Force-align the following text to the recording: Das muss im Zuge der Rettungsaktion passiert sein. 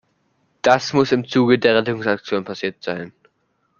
Das 0.63 0.93
muss 0.93 1.11
im 1.11 1.27
Zuge 1.27 1.59
der 1.59 1.75
Rettungsaktion 1.75 2.43
passiert 2.43 2.81
sein. 2.81 3.13